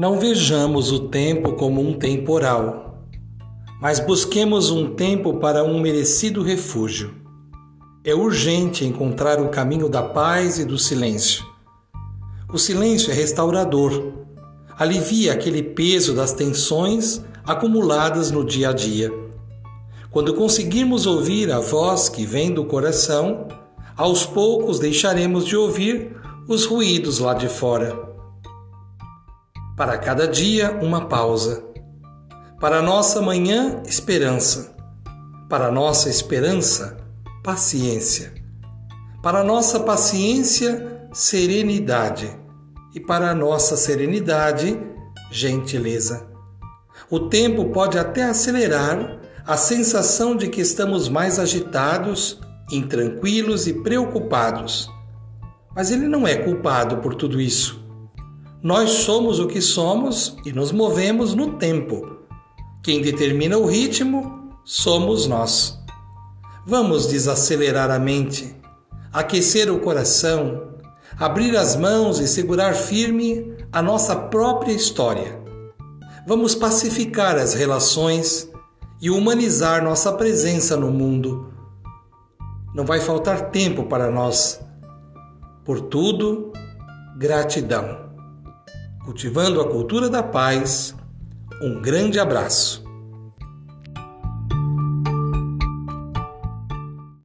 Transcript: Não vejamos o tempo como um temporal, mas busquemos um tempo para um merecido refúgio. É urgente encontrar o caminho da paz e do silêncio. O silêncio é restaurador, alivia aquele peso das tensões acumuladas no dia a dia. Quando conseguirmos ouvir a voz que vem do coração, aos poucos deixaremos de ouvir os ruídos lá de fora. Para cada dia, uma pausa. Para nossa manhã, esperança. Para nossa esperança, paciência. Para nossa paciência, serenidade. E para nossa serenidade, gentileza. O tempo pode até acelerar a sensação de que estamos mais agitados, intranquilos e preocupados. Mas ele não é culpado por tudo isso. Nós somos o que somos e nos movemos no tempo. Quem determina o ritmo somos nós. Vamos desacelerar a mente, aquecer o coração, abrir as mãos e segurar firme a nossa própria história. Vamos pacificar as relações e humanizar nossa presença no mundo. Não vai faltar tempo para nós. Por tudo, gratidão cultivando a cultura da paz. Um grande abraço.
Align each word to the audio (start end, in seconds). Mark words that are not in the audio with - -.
Não 0.00 0.18
vejamos 0.18 0.90
o 0.90 1.08
tempo 1.10 1.52
como 1.56 1.78
um 1.86 1.92
temporal, 1.92 3.04
mas 3.82 4.00
busquemos 4.00 4.70
um 4.70 4.94
tempo 4.94 5.34
para 5.34 5.62
um 5.62 5.78
merecido 5.78 6.42
refúgio. 6.42 7.14
É 8.02 8.14
urgente 8.14 8.82
encontrar 8.82 9.38
o 9.42 9.50
caminho 9.50 9.90
da 9.90 10.02
paz 10.02 10.58
e 10.58 10.64
do 10.64 10.78
silêncio. 10.78 11.44
O 12.50 12.56
silêncio 12.56 13.10
é 13.10 13.14
restaurador, 13.14 14.14
alivia 14.78 15.34
aquele 15.34 15.62
peso 15.62 16.14
das 16.14 16.32
tensões 16.32 17.22
acumuladas 17.44 18.30
no 18.30 18.42
dia 18.42 18.70
a 18.70 18.72
dia. 18.72 19.12
Quando 20.10 20.32
conseguirmos 20.32 21.04
ouvir 21.04 21.52
a 21.52 21.60
voz 21.60 22.08
que 22.08 22.24
vem 22.24 22.50
do 22.54 22.64
coração, 22.64 23.48
aos 23.94 24.24
poucos 24.24 24.78
deixaremos 24.78 25.44
de 25.44 25.58
ouvir 25.58 26.16
os 26.48 26.64
ruídos 26.64 27.18
lá 27.18 27.34
de 27.34 27.50
fora. 27.50 28.09
Para 29.76 29.98
cada 29.98 30.28
dia, 30.28 30.78
uma 30.82 31.06
pausa. 31.06 31.64
Para 32.60 32.82
nossa 32.82 33.22
manhã, 33.22 33.82
esperança. 33.86 34.76
Para 35.48 35.70
nossa 35.70 36.08
esperança, 36.08 36.98
paciência. 37.42 38.34
Para 39.22 39.42
nossa 39.42 39.80
paciência, 39.80 41.08
serenidade. 41.12 42.30
E 42.94 43.00
para 43.00 43.34
nossa 43.34 43.76
serenidade, 43.76 44.78
gentileza. 45.30 46.28
O 47.08 47.20
tempo 47.20 47.66
pode 47.70 47.98
até 47.98 48.24
acelerar 48.24 49.20
a 49.46 49.56
sensação 49.56 50.36
de 50.36 50.48
que 50.48 50.60
estamos 50.60 51.08
mais 51.08 51.38
agitados, 51.38 52.40
intranquilos 52.70 53.66
e 53.66 53.72
preocupados. 53.72 54.90
Mas 55.74 55.90
ele 55.90 56.06
não 56.06 56.26
é 56.26 56.36
culpado 56.36 56.98
por 56.98 57.14
tudo 57.14 57.40
isso. 57.40 57.79
Nós 58.62 58.90
somos 58.90 59.38
o 59.38 59.46
que 59.46 59.62
somos 59.62 60.36
e 60.44 60.52
nos 60.52 60.70
movemos 60.70 61.34
no 61.34 61.52
tempo. 61.52 62.18
Quem 62.82 63.00
determina 63.00 63.56
o 63.56 63.64
ritmo 63.64 64.50
somos 64.66 65.26
nós. 65.26 65.78
Vamos 66.66 67.06
desacelerar 67.06 67.90
a 67.90 67.98
mente, 67.98 68.54
aquecer 69.10 69.72
o 69.72 69.80
coração, 69.80 70.74
abrir 71.18 71.56
as 71.56 71.74
mãos 71.74 72.20
e 72.20 72.28
segurar 72.28 72.74
firme 72.74 73.56
a 73.72 73.80
nossa 73.80 74.14
própria 74.14 74.72
história. 74.72 75.40
Vamos 76.26 76.54
pacificar 76.54 77.38
as 77.38 77.54
relações 77.54 78.46
e 79.00 79.08
humanizar 79.08 79.82
nossa 79.82 80.12
presença 80.12 80.76
no 80.76 80.90
mundo. 80.90 81.50
Não 82.74 82.84
vai 82.84 83.00
faltar 83.00 83.50
tempo 83.50 83.84
para 83.84 84.10
nós. 84.10 84.60
Por 85.64 85.80
tudo, 85.80 86.52
gratidão 87.16 88.09
cultivando 89.04 89.60
a 89.60 89.68
cultura 89.68 90.08
da 90.08 90.22
paz. 90.22 90.94
Um 91.62 91.80
grande 91.80 92.18
abraço. 92.18 92.89